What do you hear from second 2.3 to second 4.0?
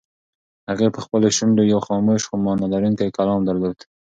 مانا لرونکی کلام درلود.